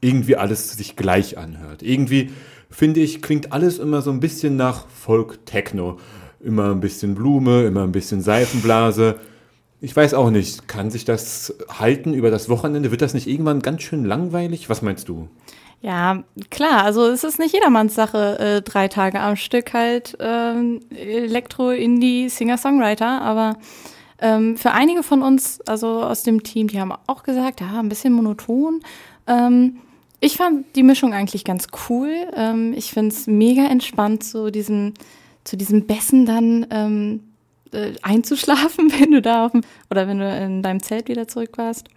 irgendwie 0.00 0.36
alles 0.36 0.72
sich 0.72 0.96
gleich 0.96 1.38
anhört. 1.38 1.82
Irgendwie, 1.82 2.30
finde 2.70 3.00
ich, 3.00 3.22
klingt 3.22 3.52
alles 3.52 3.78
immer 3.78 4.02
so 4.02 4.10
ein 4.10 4.20
bisschen 4.20 4.56
nach 4.56 4.88
Folk-Techno. 4.88 5.98
Immer 6.40 6.70
ein 6.70 6.80
bisschen 6.80 7.14
Blume, 7.14 7.64
immer 7.64 7.82
ein 7.82 7.92
bisschen 7.92 8.20
Seifenblase. 8.20 9.16
Ich 9.80 9.94
weiß 9.94 10.14
auch 10.14 10.30
nicht, 10.30 10.68
kann 10.68 10.90
sich 10.90 11.04
das 11.04 11.54
halten 11.68 12.14
über 12.14 12.30
das 12.30 12.48
Wochenende? 12.48 12.90
Wird 12.90 13.02
das 13.02 13.14
nicht 13.14 13.26
irgendwann 13.26 13.60
ganz 13.60 13.82
schön 13.82 14.04
langweilig? 14.04 14.68
Was 14.68 14.82
meinst 14.82 15.08
du? 15.08 15.28
Ja, 15.80 16.24
klar, 16.50 16.82
also 16.82 17.06
es 17.06 17.22
ist 17.22 17.38
nicht 17.38 17.54
jedermanns 17.54 17.94
Sache, 17.94 18.38
äh, 18.40 18.62
drei 18.62 18.88
Tage 18.88 19.20
am 19.20 19.36
Stück 19.36 19.72
halt 19.74 20.16
ähm, 20.18 20.80
Elektro, 20.90 21.70
Indie, 21.70 22.28
Singer-Songwriter, 22.28 23.22
aber 23.22 23.58
ähm, 24.20 24.56
für 24.56 24.72
einige 24.72 25.04
von 25.04 25.22
uns, 25.22 25.60
also 25.68 26.02
aus 26.02 26.24
dem 26.24 26.42
Team, 26.42 26.66
die 26.66 26.80
haben 26.80 26.92
auch 27.06 27.22
gesagt, 27.22 27.60
ja, 27.60 27.78
ein 27.78 27.88
bisschen 27.88 28.12
monoton. 28.12 28.80
Ähm, 29.28 29.78
ich 30.20 30.36
fand 30.36 30.74
die 30.74 30.82
Mischung 30.82 31.14
eigentlich 31.14 31.44
ganz 31.44 31.68
cool. 31.88 32.12
Ähm, 32.34 32.74
ich 32.76 32.92
finde 32.92 33.14
es 33.14 33.26
mega 33.26 33.66
entspannt, 33.66 34.24
so 34.24 34.50
diesen, 34.50 34.94
zu 35.44 35.56
diesem 35.56 35.86
Bessen 35.86 36.26
dann 36.26 36.66
ähm, 36.70 37.20
äh, 37.72 37.92
einzuschlafen, 38.02 38.92
wenn 38.98 39.12
du 39.12 39.22
da 39.22 39.46
auf 39.46 39.52
dem, 39.52 39.62
oder 39.90 40.08
wenn 40.08 40.18
du 40.18 40.28
in 40.28 40.62
deinem 40.62 40.82
Zelt 40.82 41.08
wieder 41.08 41.28
zurück 41.28 41.56
warst. 41.56 41.88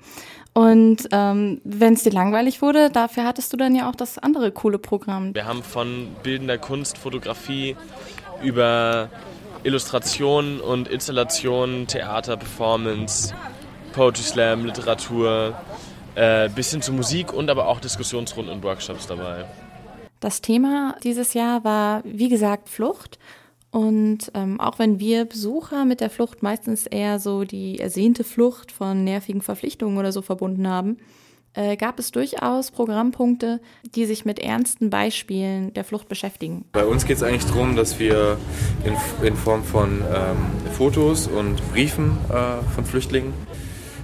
Und 0.53 1.07
ähm, 1.11 1.61
wenn 1.63 1.93
es 1.93 2.03
dir 2.03 2.11
langweilig 2.11 2.61
wurde, 2.61 2.89
dafür 2.89 3.23
hattest 3.23 3.53
du 3.53 3.57
dann 3.57 3.73
ja 3.73 3.89
auch 3.89 3.95
das 3.95 4.17
andere 4.17 4.51
coole 4.51 4.79
Programm. 4.79 5.33
Wir 5.33 5.45
haben 5.45 5.63
von 5.63 6.09
bildender 6.23 6.57
Kunst, 6.57 6.97
Fotografie 6.97 7.77
über 8.43 9.09
Illustration 9.63 10.59
und 10.59 10.89
Installation, 10.89 11.87
Theater, 11.87 12.35
Performance, 12.35 13.33
Poetry 13.93 14.23
Slam, 14.23 14.65
Literatur, 14.65 15.55
äh, 16.15 16.49
bisschen 16.49 16.81
zu 16.81 16.93
Musik 16.93 17.33
und 17.33 17.49
aber 17.49 17.67
auch 17.67 17.79
Diskussionsrunden 17.79 18.53
und 18.53 18.63
Workshops 18.63 19.07
dabei. 19.07 19.45
Das 20.19 20.41
Thema 20.41 20.95
dieses 21.03 21.33
Jahr 21.33 21.63
war, 21.63 22.03
wie 22.05 22.29
gesagt, 22.29 22.69
Flucht. 22.69 23.17
Und 23.71 24.31
ähm, 24.33 24.59
auch 24.59 24.79
wenn 24.79 24.99
wir 24.99 25.25
Besucher 25.25 25.85
mit 25.85 26.01
der 26.01 26.09
Flucht 26.09 26.43
meistens 26.43 26.85
eher 26.85 27.19
so 27.19 27.45
die 27.45 27.79
ersehnte 27.79 28.23
Flucht 28.23 28.71
von 28.71 29.03
nervigen 29.03 29.41
Verpflichtungen 29.41 29.97
oder 29.97 30.11
so 30.11 30.21
verbunden 30.21 30.67
haben, 30.67 30.97
äh, 31.53 31.75
gab 31.75 31.99
es 31.99 32.11
durchaus 32.11 32.71
Programmpunkte, 32.71 33.59
die 33.95 34.05
sich 34.05 34.25
mit 34.25 34.39
ernsten 34.39 34.89
Beispielen 34.89 35.73
der 35.73 35.83
Flucht 35.83 36.07
beschäftigen. 36.07 36.65
Bei 36.71 36.85
uns 36.85 37.05
geht 37.05 37.17
es 37.17 37.23
eigentlich 37.23 37.45
darum, 37.45 37.75
dass 37.75 37.99
wir 37.99 38.37
in, 38.85 39.25
in 39.25 39.35
Form 39.35 39.63
von 39.63 40.01
ähm, 40.01 40.37
Fotos 40.73 41.27
und 41.27 41.61
Briefen 41.71 42.17
äh, 42.29 42.63
von 42.73 42.85
Flüchtlingen 42.85 43.33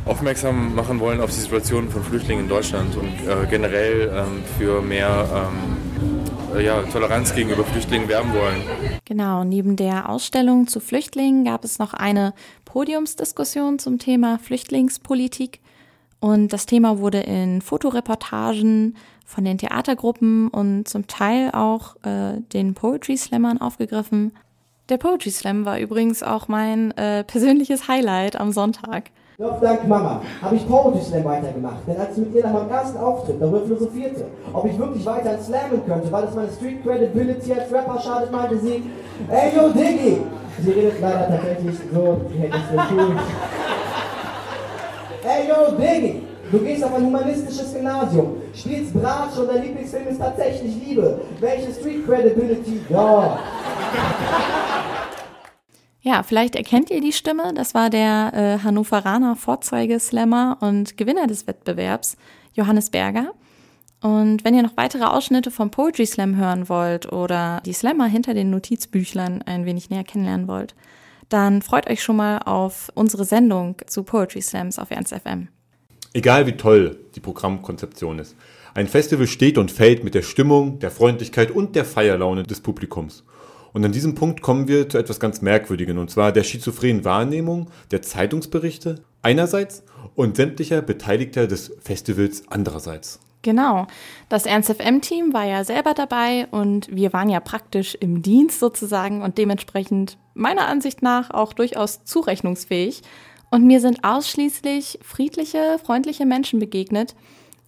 aufmerksam 0.08 0.74
machen 0.76 1.00
wollen 1.00 1.22
auf 1.22 1.30
die 1.30 1.40
Situation 1.40 1.90
von 1.90 2.04
Flüchtlingen 2.04 2.46
in 2.46 2.50
Deutschland 2.50 2.96
und 2.96 3.08
äh, 3.28 3.46
generell 3.50 4.12
ähm, 4.14 4.44
für 4.58 4.82
mehr 4.82 5.28
ähm, 5.34 6.62
ja, 6.62 6.82
Toleranz 6.84 7.36
gegenüber 7.36 7.64
Flüchtlingen 7.64 8.08
werben 8.08 8.34
wollen. 8.34 8.62
Genau, 9.06 9.44
neben 9.44 9.76
der 9.76 10.10
Ausstellung 10.10 10.68
zu 10.68 10.80
Flüchtlingen 10.80 11.46
gab 11.46 11.64
es 11.64 11.80
noch 11.80 11.94
eine 11.94 12.34
Podiumsdiskussion 12.66 13.80
zum 13.80 14.00
Thema 14.00 14.40
Flüchtlingspolitik. 14.40 15.60
Und 16.20 16.52
das 16.52 16.66
Thema 16.66 17.00
wurde 17.00 17.20
in 17.20 17.62
Fotoreportagen 17.62 18.96
von 19.26 19.44
den 19.44 19.58
Theatergruppen 19.58 20.48
und 20.48 20.88
zum 20.88 21.06
Teil 21.08 21.52
auch 21.52 21.96
äh, 22.04 22.40
den 22.54 22.74
Poetry 22.74 23.18
Slammern 23.18 23.60
aufgegriffen. 23.60 24.32
Der 24.90 24.98
Poetry 24.98 25.32
Slam 25.32 25.66
war 25.66 25.80
übrigens 25.80 26.24
auch 26.24 26.48
mein 26.48 26.92
äh, 26.92 27.26
persönliches 27.26 27.90
Highlight 27.90 28.38
am 28.38 28.54
Sonntag. 28.54 29.12
Doch 29.40 29.62
dank 29.62 29.88
Mama 29.88 30.20
habe 30.42 30.56
ich 30.56 30.68
Poetry 30.68 31.00
Slam 31.00 31.24
weitergemacht, 31.24 31.86
denn 31.86 31.96
als 32.02 32.16
sie 32.16 32.22
mit 32.22 32.34
ihr 32.34 32.44
nach 32.44 32.54
meinem 32.54 32.72
ersten 32.72 32.98
Auftritt 32.98 33.40
darüber 33.40 33.62
philosophierte, 33.62 34.26
ob 34.52 34.66
ich 34.66 34.80
wirklich 34.80 35.06
weiter 35.06 35.38
slammen 35.38 35.80
könnte, 35.86 36.12
weil 36.12 36.24
es 36.24 36.34
meine 36.34 36.52
Street 36.52 36.82
Credibility 36.84 37.54
als 37.54 37.72
Rapper 37.72 38.02
schadet, 38.02 38.32
meinte 38.32 38.58
sie, 38.58 38.82
ey 39.30 39.56
yo 39.56 39.70
Diggi! 39.70 40.24
Sie 40.60 40.72
redet 40.72 41.00
leider 41.00 41.28
tatsächlich 41.28 41.76
so, 41.94 42.18
sie 42.34 42.40
hätte 42.40 42.58
es 42.58 42.92
cool. 42.92 43.16
ey 45.24 45.48
yo 45.48 45.78
Diggi! 45.78 46.24
Du 46.52 46.58
gehst 46.58 46.84
auf 46.84 46.96
ein 46.96 47.06
humanistisches 47.06 47.76
Gymnasium, 47.76 48.38
spielst 48.56 48.92
Bratsch 48.96 49.38
und 49.38 49.52
dein 49.52 49.62
Lieblingsfilm 49.62 50.08
ist 50.08 50.20
tatsächlich 50.20 50.84
Liebe. 50.84 51.20
Welche 51.40 51.72
Street 51.74 52.08
Credibility? 52.08 52.82
Ja. 52.90 53.38
Ja, 56.02 56.24
vielleicht 56.24 56.56
erkennt 56.56 56.90
ihr 56.90 57.02
die 57.02 57.12
Stimme. 57.12 57.54
Das 57.54 57.74
war 57.74 57.90
der 57.90 58.32
äh, 58.34 58.64
Hannoveraner 58.64 59.36
Vorzeigeslammer 59.36 60.58
und 60.62 60.98
Gewinner 60.98 61.28
des 61.28 61.48
Wettbewerbs, 61.48 62.18
Johannes 62.54 62.90
Berger. 62.90 63.34
Und 64.02 64.46
wenn 64.46 64.54
ihr 64.54 64.62
noch 64.62 64.78
weitere 64.78 65.06
Ausschnitte 65.06 65.50
vom 65.50 65.72
Poetry 65.72 66.06
Slam 66.06 66.36
hören 66.36 66.70
wollt 66.70 67.12
oder 67.12 67.62
die 67.66 67.74
Slammer 67.74 68.06
hinter 68.06 68.34
den 68.34 68.52
Notizbüchlern 68.52 69.42
ein 69.42 69.66
wenig 69.66 69.90
näher 69.90 70.04
kennenlernen 70.04 70.48
wollt, 70.48 70.76
dann 71.30 71.62
freut 71.62 71.90
euch 71.90 72.04
schon 72.04 72.16
mal 72.16 72.40
auf 72.40 72.90
unsere 72.94 73.26
Sendung 73.26 73.76
zu 73.88 74.04
Poetry 74.04 74.42
Slams 74.42 74.80
auf 74.80 74.92
Ernst 74.92 75.14
FM. 75.14 75.50
Egal 76.14 76.46
wie 76.48 76.54
toll 76.54 77.00
die 77.16 77.20
Programmkonzeption 77.20 78.20
ist, 78.20 78.36
ein 78.74 78.88
Festival 78.88 79.28
steht 79.28 79.58
und 79.58 79.72
fällt 79.72 80.04
mit 80.04 80.14
der 80.14 80.22
Stimmung, 80.22 80.80
der 80.80 80.92
Freundlichkeit 80.92 81.52
und 81.52 81.76
der 81.76 81.84
Feierlaune 81.84 82.44
des 82.44 82.62
Publikums. 82.62 83.24
Und 83.78 83.86
an 83.86 83.92
diesem 83.92 84.16
Punkt 84.16 84.42
kommen 84.42 84.68
wir 84.68 84.90
zu 84.90 84.98
etwas 84.98 85.20
ganz 85.20 85.44
Merkwürdigen, 85.44 86.00
und 86.00 86.10
zwar 86.10 86.32
der 86.32 86.44
schizophrenen 86.44 87.06
Wahrnehmung 87.06 87.68
der 87.92 88.02
Zeitungsberichte 88.02 89.04
einerseits 89.22 89.84
und 90.16 90.36
sämtlicher 90.36 90.82
Beteiligter 90.82 91.46
des 91.46 91.72
Festivals 91.80 92.42
andererseits. 92.48 93.20
Genau. 93.44 93.86
Das 94.30 94.48
Ernst 94.48 94.72
FM-Team 94.72 95.32
war 95.32 95.46
ja 95.46 95.64
selber 95.64 95.94
dabei 95.94 96.48
und 96.50 96.88
wir 96.90 97.14
waren 97.14 97.30
ja 97.30 97.40
praktisch 97.40 97.94
im 97.94 98.24
Dienst 98.24 98.60
sozusagen 98.60 99.22
und 99.22 99.38
dementsprechend 99.38 100.18
meiner 100.34 100.68
Ansicht 100.68 101.04
nach 101.04 101.30
auch 101.30 101.54
durchaus 101.54 102.04
zurechnungsfähig. 102.04 103.04
Und 103.52 103.68
mir 103.68 103.80
sind 103.80 104.04
ausschließlich 104.04 104.98
friedliche, 105.04 105.78
freundliche 105.86 106.26
Menschen 106.26 106.58
begegnet. 106.58 107.14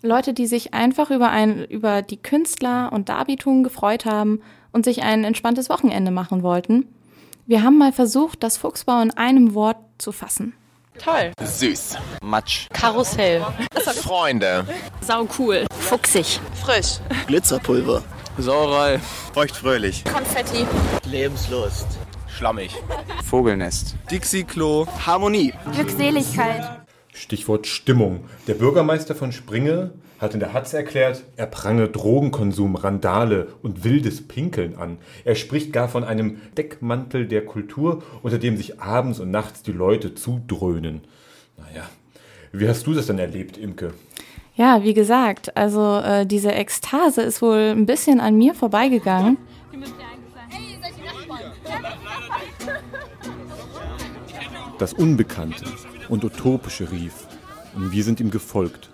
Leute, 0.02 0.34
die 0.34 0.48
sich 0.48 0.74
einfach 0.74 1.12
über, 1.12 1.30
ein, 1.30 1.66
über 1.66 2.02
die 2.02 2.18
Künstler 2.18 2.92
und 2.94 3.10
Darbietungen 3.10 3.64
gefreut 3.64 4.06
haben 4.06 4.42
und 4.72 4.86
sich 4.86 5.04
ein 5.04 5.24
entspanntes 5.24 5.70
Wochenende 5.70 6.12
machen 6.12 6.44
wollten. 6.44 6.86
Wir 7.46 7.64
haben 7.64 7.78
mal 7.78 7.92
versucht, 7.92 8.44
das 8.44 8.58
Fuchsbau 8.58 9.02
in 9.02 9.12
einem 9.12 9.54
Wort 9.54 9.78
zu 9.98 10.12
fassen. 10.12 10.54
Toll. 11.00 11.32
Süß. 11.42 11.98
Matsch. 12.22 12.68
Karussell. 12.74 13.46
Freunde. 13.96 14.66
Sau 15.02 15.28
cool. 15.40 15.66
Fuchsig. 15.72 16.40
Frisch. 16.64 17.00
Glitzerpulver. 17.28 18.04
Sauerei. 18.38 19.00
Feuchtfröhlich. 19.34 20.04
Konfetti. 20.04 20.66
Lebenslust. 21.06 21.88
Schlammig. 22.28 22.76
Vogelnest. 23.26 23.96
Dixie-Klo. 24.12 24.88
Harmonie. 25.06 25.54
Glückseligkeit. 25.74 26.82
Stichwort 27.14 27.66
Stimmung. 27.66 28.26
Der 28.48 28.54
Bürgermeister 28.54 29.16
von 29.16 29.32
Springe 29.32 29.92
hat 30.20 30.34
in 30.34 30.40
der 30.40 30.54
Hatz 30.54 30.74
erklärt, 30.74 31.24
er 31.38 31.46
prange 31.46 31.88
Drogenkonsum, 31.88 32.76
Randale 32.76 33.48
und 33.62 33.84
wildes 33.84 34.28
Pinkeln 34.28 34.76
an. 34.76 34.98
Er 35.24 35.36
spricht 35.36 35.72
gar 35.72 35.88
von 35.88 36.04
einem 36.04 36.42
Deckmantel 36.58 37.26
der 37.28 37.46
Kultur, 37.46 38.04
unter 38.22 38.38
dem 38.38 38.58
sich 38.58 38.82
abends 38.82 39.20
und 39.20 39.32
nachts 39.32 39.64
die 39.64 39.72
Leute 39.72 40.16
zudröhnen. 40.16 41.02
Naja, 41.58 41.90
wie 42.52 42.68
hast 42.68 42.86
du 42.86 42.94
das 42.94 43.08
denn 43.08 43.20
erlebt, 43.20 43.58
Imke? 43.58 43.94
Ja, 44.56 44.84
wie 44.84 44.94
gesagt, 44.94 45.56
also 45.56 46.00
äh, 46.00 46.26
diese 46.26 46.52
Ekstase 46.52 47.22
ist 47.22 47.42
wohl 47.42 47.74
ein 47.76 47.86
bisschen 47.86 48.20
an 48.20 48.38
mir 48.38 48.54
vorbeigegangen. 48.54 49.38
Das 54.78 54.92
Unbekannte 54.94 55.66
und 56.10 56.26
Utopische 56.26 56.92
rief, 56.92 57.28
und 57.76 57.92
wir 57.94 58.04
sind 58.04 58.20
ihm 58.20 58.32
gefolgt. 58.32 58.90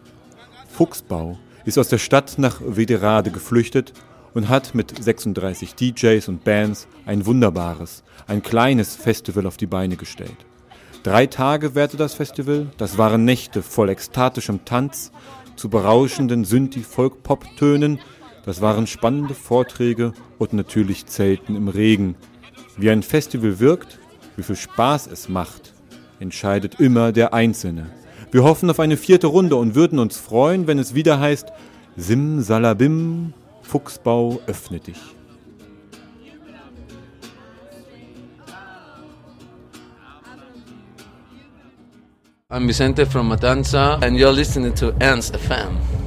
Fuchsbau 0.75 1.37
ist 1.63 1.77
aus 1.77 1.87
der 1.87 1.99
Stadt 1.99 2.33
nach 2.37 2.59
Wederade 2.61 3.31
geflüchtet 3.31 3.93
und 4.33 4.49
hat 4.49 4.75
mit 4.75 4.93
36 5.01 5.73
DJs 5.73 6.27
und 6.27 6.43
Bands 6.43 6.89
ein 7.05 7.25
wunderbares, 7.25 8.03
ein 8.27 8.43
kleines 8.43 8.93
Festival 8.93 9.47
auf 9.47 9.55
die 9.55 9.67
Beine 9.67 9.95
gestellt. 9.95 10.35
Drei 11.01 11.27
Tage 11.27 11.75
währte 11.75 11.95
das 11.95 12.13
Festival, 12.13 12.67
das 12.77 12.97
waren 12.97 13.23
Nächte 13.23 13.61
voll 13.61 13.87
ekstatischem 13.87 14.65
Tanz, 14.65 15.13
zu 15.55 15.69
berauschenden 15.69 16.43
Synthi-Folk-Pop-Tönen, 16.43 17.99
das 18.43 18.59
waren 18.59 18.85
spannende 18.85 19.33
Vorträge 19.33 20.11
und 20.39 20.51
natürlich 20.51 21.05
Zelten 21.05 21.55
im 21.55 21.69
Regen. 21.69 22.15
Wie 22.75 22.89
ein 22.89 23.01
Festival 23.01 23.59
wirkt, 23.59 23.97
wie 24.35 24.43
viel 24.43 24.57
Spaß 24.57 25.07
es 25.07 25.29
macht, 25.29 25.73
entscheidet 26.19 26.81
immer 26.81 27.13
der 27.13 27.33
Einzelne. 27.33 27.91
Wir 28.35 28.43
hoffen 28.43 28.69
auf 28.69 28.81
eine 28.81 28.97
vierte 28.97 29.27
Runde 29.27 29.55
und 29.55 29.75
würden 29.75 29.97
uns 29.97 30.17
freuen, 30.17 30.67
wenn 30.67 30.77
es 30.77 30.93
wieder 30.93 31.21
heißt 31.21 31.53
Simsalabim, 31.95 33.31
Fuchsbau 33.61 34.41
öffne 34.45 34.81
dich. 34.81 34.97
I'm 42.49 42.67
Vicente 42.67 43.05
from 43.05 43.29
Matanza, 43.29 43.93
and 44.01 44.17
you're 44.17 44.33
listening 44.33 44.75
to 44.75 44.91
Ernst 44.99 45.37
FM. 45.37 46.04